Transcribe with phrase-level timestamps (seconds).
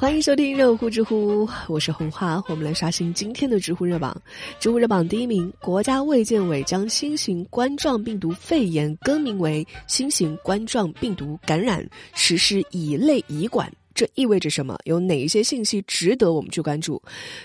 [0.00, 4.18] 欢迎收听热乎知乎，我是红花，我们来刷新今天的知乎热榜。
[4.58, 13.70] 知乎热榜第一名，国家卫健委将新型冠状病毒肺炎更名为新型冠状病毒感染，实施乙类乙管。
[13.94, 14.74] 这意味着什么？
[14.84, 17.00] 有哪一些信息值得我们去关注？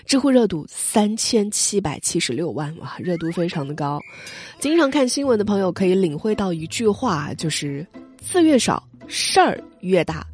[0.06, 4.00] 知乎热度三千七百七十六万，哇，热度非常的高。
[4.58, 7.86] 经常看新闻的朋友可以领会到一句话，就是
[8.18, 10.26] 字越少，事儿越大。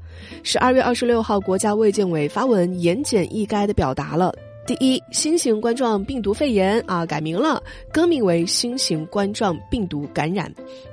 [0.44, 4.34] 十二月二十六号，国家卫健委发文言简意赅的表达了：
[4.66, 10.50] 第一，新型冠状病毒肺炎啊改名了，更名为新型冠状病毒感染；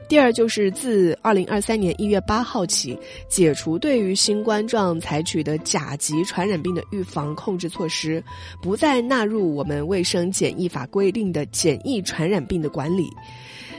[0.08, 8.24] 第二，就是自二零二三年一月八号起，解除对于新冠状采取的甲级传染病的预防控制措施，
[8.62, 13.10] 不再纳入我们卫生检疫法规定的检疫传染病的管理。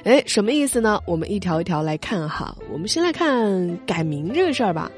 [0.02, 1.00] 哎，什么意思呢？
[1.06, 2.56] 我们一条一条来看哈。
[2.72, 4.90] 我们先来看改名这个事儿吧。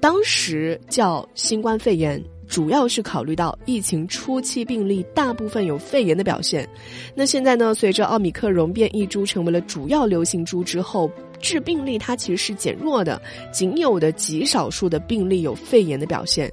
[0.00, 6.66] 当时叫新冠肺炎，主要是考虑到疫情初期病例大部分有肺炎的表现。
[7.14, 13.20] 那现在呢，随着奥密克戎变异株成为了主要流行株之后，致病力它其实是减弱的，
[13.52, 16.50] 仅有的极少数的病例有肺炎的表现。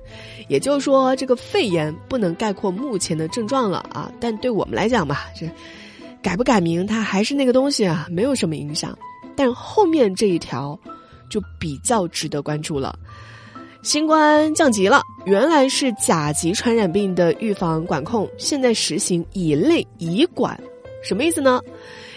[0.50, 4.12] 也就是说，这个肺炎不能概括目前的症状了啊。
[4.20, 5.50] 但对我们来讲吧，这
[6.22, 8.98] 改不改名，它还是那个东西啊，没有什么影响。
[9.38, 10.78] 但后面这一条
[11.30, 12.98] 就比较值得关注了。
[13.84, 20.60] 新冠降级了，原来是甲级传染病的预防管控，现在实行乙类乙管，
[21.04, 21.62] 什么意思呢？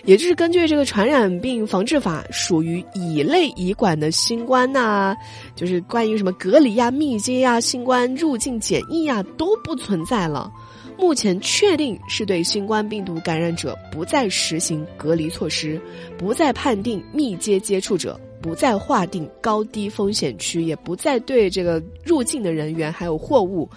[0.04, 5.14] 也就是根据这个传染病防治法，属于乙类乙管的新冠呐，
[5.54, 10.50] 就是关于什么隔离呀、密接呀、新冠入境检疫呀都不存在了。
[10.98, 15.80] 目前确定是对新冠病毒感染者不再实行隔离措施，
[16.18, 18.18] 不再判定密接接触者。
[18.40, 23.68] 不再划定高低风险区，也不再对这个入境的人员还有货物，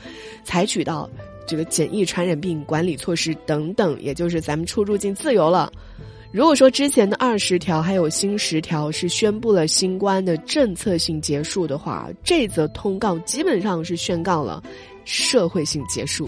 [0.44, 1.10] 采取到
[1.46, 5.72] 这个检疫传染病管理措施等等，也就是咱们出入境自由了。
[6.32, 14.64] 如果说之前的二十条还有新十条是宣布了新冠的政策性结束的话，这则通告基本上是宣告了
[15.06, 16.28] 社会性结束。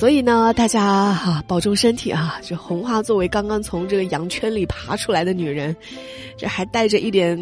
[0.00, 2.40] 所以呢，大家哈保重身体啊！
[2.42, 5.76] 这红花作为刚刚从这个羊圈里爬出来的女人，
[6.38, 7.36] 这还带着一点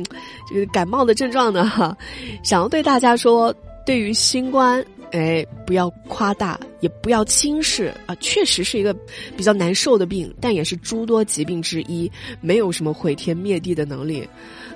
[0.48, 1.96] 这个感冒的症状呢哈，
[2.42, 3.54] 想要对大家说，
[3.86, 8.14] 对于新冠，哎，不要夸大，也不要轻视啊！
[8.16, 8.92] 确实是一个
[9.36, 12.10] 比较难受的病，但也是诸多疾病之一，
[12.40, 14.28] 没有什么毁天灭地的能力。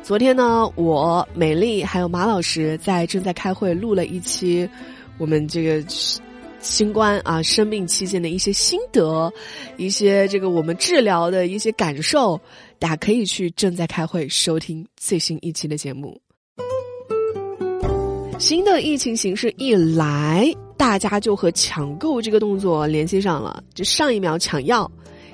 [0.05, 4.71] 昨天呢，我美丽还有马老师在正在开会，录了一期
[5.19, 5.85] 我们这个。
[6.63, 9.31] 新冠啊，生病期间的一些心得，
[9.77, 12.41] 一些这个我们治疗的一些感受，
[12.79, 16.19] 大家可以去正在开会收听最新一期的节目。
[18.39, 23.63] 新的疫情形势一来，大家就和抢购这个动作联系上了。
[23.75, 24.91] 就上一秒抢药，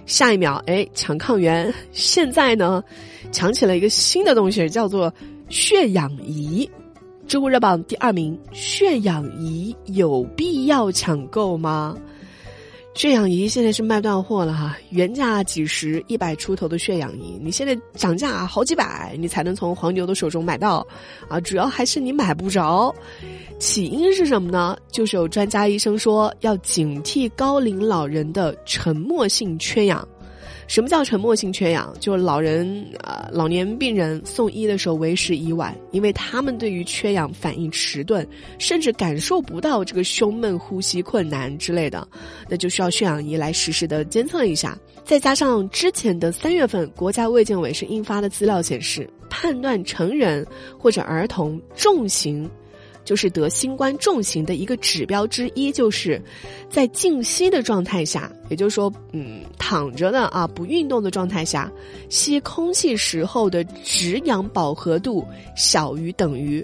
[0.07, 2.83] 下一秒哎抢抗原，现在呢，
[3.31, 5.13] 抢起了一个新的东西，叫做
[5.51, 6.69] 血氧仪。
[7.29, 11.95] 知乎热榜第二名，血氧仪有必要抢购吗？
[12.95, 20.85] 血氧仪现在是卖断货了哈，原价几十、一百出头的血氧仪，你现在涨价好几百，你才能从黄牛的手中买到，
[21.29, 22.93] 啊，主要还是你买不着。
[23.59, 24.75] 起因是什么呢？
[24.91, 30.09] 就是有专家医生说，要警惕高龄老人的沉默性缺氧。
[30.69, 31.93] 什么叫沉默性缺氧？
[31.99, 38.25] 就是老人啊，老年病人送医的时候为时已晚，因为他们对于缺氧反应迟钝，
[38.59, 42.07] 甚至感受不到这个胸闷、呼吸困难之类的，
[42.51, 44.79] 那就需要血氧仪来实时的监测一下。
[45.05, 50.47] 再加上之前的三月份，国家卫健委是印发的资料显示，判断成人
[50.79, 52.49] 或者儿童重型。
[53.09, 56.23] 就是得新冠重型的一个指标之一，就是
[56.69, 61.73] 在静息的状态下，也就是说，嗯，躺着的啊，不运动的状态下，
[62.11, 65.27] 吸空气时候的止氧饱和度
[65.57, 66.63] 小于等于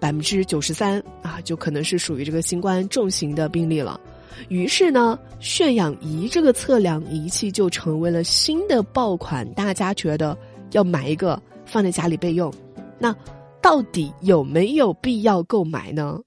[0.00, 4.00] 百分之九十三啊，就可能是属于这个新冠重型的病例了。
[4.48, 10.34] 于是呢，血氧仪这个测量仪器就成为了新的爆款，大家觉得
[10.70, 12.50] 要买一个放在家里备用。
[12.98, 13.14] 那。
[13.62, 16.18] 到底有没有必要购买呢？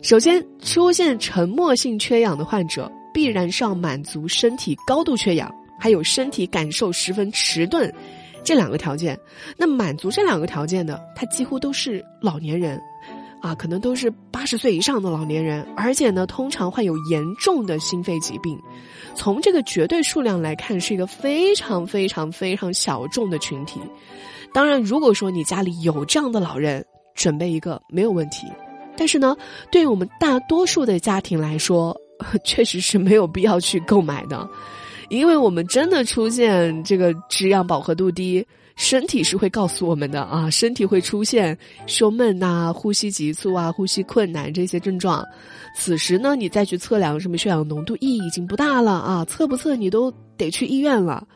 [0.00, 7.92] 首先，出现沉默性缺氧的患者，必然是要满足身体高度缺氧，还有身体感受十分迟钝
[8.42, 9.18] 这两个条件。
[9.58, 12.80] 那满足这两个条件的，他几乎都是老年人。
[13.44, 18.58] 啊，可能都是八十岁以上的老年人，而且呢，通常患有严重的心肺疾病。
[19.14, 23.78] 从这个绝对数量来看，是一个非常非常非常小众的群体。
[24.54, 26.82] 当然，如果说你家里有这样的老人，
[27.14, 28.46] 准备一个没有问题。
[28.96, 29.36] 但是呢，
[29.70, 31.94] 对于我们大多数的家庭来说，
[32.44, 34.48] 确实是没有必要去购买的，
[35.10, 38.46] 因为我们真的出现这个脂氧饱和度低。
[38.76, 41.56] 身体是会告诉我们的啊，身体会出现
[41.86, 45.24] 胸闷呐、呼吸急促啊、呼吸困难这些症状。
[45.76, 51.26] 此时呢，你再去测量什么血氧浓度，意义已经不大了啊，测不测你都得去医院了。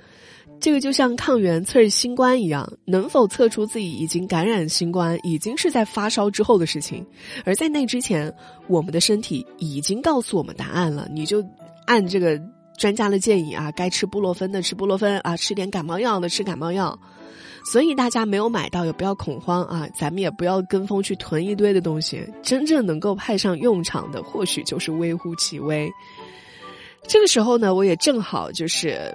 [0.61, 7.06] 这个就像抗原测新冠一样，能否测出自己已经感染新冠，已经是在发烧之后的事情。
[7.44, 8.34] 而在那之前，
[8.67, 11.44] 我们的身体已经告诉我们答案了，你就
[11.87, 12.37] 按这个
[12.76, 16.99] 专家的建议啊，该吃布洛芬的吃布洛芬啊，吃点感冒药的吃感冒药。
[17.70, 25.87] 所以大家没有买到也不要恐慌啊，咱们也不要跟风去囤一堆的东西，真正能够派上用场的或许就是微乎其微。
[27.06, 29.15] 这个时候呢，我也正好就是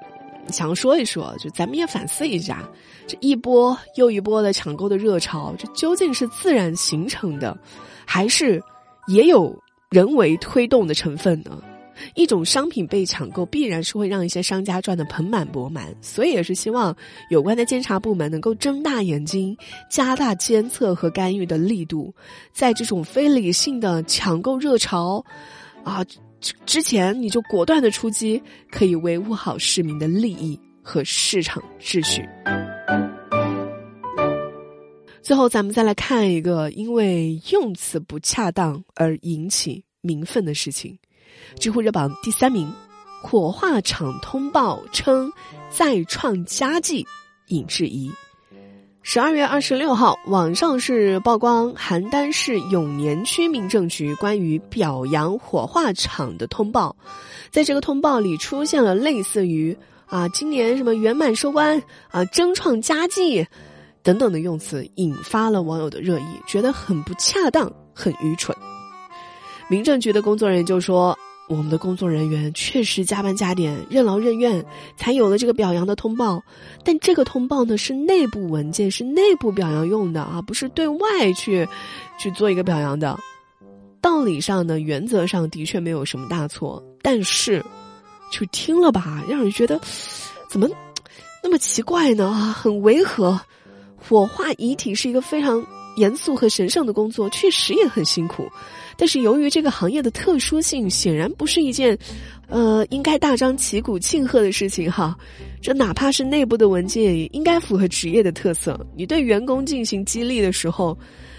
[0.50, 2.64] 想说一说，就咱们也反思一下，
[3.08, 7.58] 这一波又一波的抢购的热潮，这究竟是自然形成的，
[8.06, 8.62] 还是
[9.08, 9.52] 也有
[9.90, 11.58] 人为推动的成分呢？
[12.16, 16.96] 一种商品被抢购，必然是会让一些商家赚得盆满钵满，所以也是希望
[17.30, 19.56] 有关的监察部门能够睁大眼睛，
[19.90, 22.14] 加大监测和干预的力度，
[22.52, 25.24] 在这种非理性的抢购热潮，
[25.84, 26.04] 啊
[26.66, 32.28] 之前你就果断的出击，可以维护好市民的利益和市场秩序。
[35.22, 41.00] 最后，咱们再来看一个因为用词不恰当而引起民愤的事情。
[41.60, 42.72] 知乎热榜第三名，
[43.22, 45.32] 火化厂通报称
[45.70, 47.06] 再创佳绩
[47.48, 48.12] 引质疑。
[49.06, 56.96] 十二月二十六号，网上是曝光邯郸市永年区民政局关于表扬火化厂的通报，
[57.52, 63.46] 在这个通报里出现了类似于啊今年什么圆满收官啊争创佳绩
[64.04, 68.56] 等等的用词，引发了网友的热议，觉得很不恰当，很愚蠢。
[69.70, 71.18] 民政局的工作人员就说。
[71.50, 74.66] 我们的工作人员确实加班加点、任劳任怨，
[74.96, 76.42] 才有了这个表扬的通报。
[76.86, 81.68] 但这个通报呢是内部文件，是内部表扬用的啊，不是对外去
[82.18, 83.20] 去做一个表扬的。
[84.00, 87.64] 道理上呢，原则上的确没有什么大错，但是
[88.32, 89.80] 就听了吧，让人觉得
[90.48, 90.68] 怎么
[91.44, 92.30] 那么奇怪呢？
[92.30, 93.40] 啊，很违和。
[93.98, 95.64] 火化遗体是一个非常
[95.96, 98.48] 严肃和神圣的工作，确实也很辛苦。
[98.96, 101.98] 但是由于这个行业的特殊性，显然不是一件，
[102.48, 105.18] 呃，应该大张旗鼓庆贺的事情哈。
[105.62, 108.80] 这哪怕是内部的文件，也应该符合职业的特色。
[108.96, 110.96] 你对员工进行激励的时候，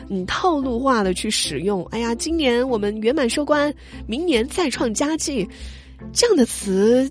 [0.08, 3.72] 你套路化的去使用，哎呀，今年我们圆满收官，
[4.06, 5.48] 明年再创佳绩，
[6.12, 7.08] 这样的词，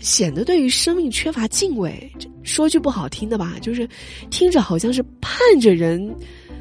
[0.00, 2.10] 显得对于生命缺乏敬畏。
[2.42, 3.86] 说句不好听的吧，就是
[4.30, 6.16] 听着好像是盼着人。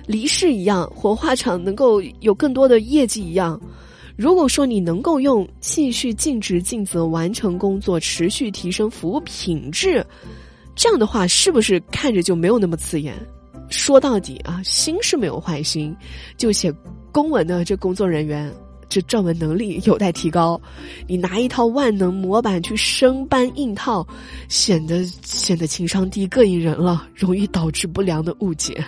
[0.08, 3.60] 离世一样，火化场能够有更多的业绩一样。
[4.16, 10.06] 如果说你能够用继续尽职尽责完成工作，持续提升服务品质，
[10.76, 13.14] 这样的话是不是看着就没有那么刺眼？
[13.70, 15.94] 说到底啊，心是没有坏心，
[16.38, 16.74] 就写
[17.12, 18.50] 公文的这工作人员，
[18.88, 20.62] 这撰文能力有待提高。
[21.08, 24.08] 你拿一套万能模板去生搬硬套，
[24.48, 28.82] 显得显得情商低，膈应人了，容易导致不良的误解。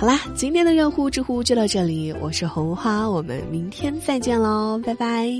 [0.00, 5.30] 好啦，今天的热乎知乎就到这里，我是红花，我们明天再见喽，拜拜。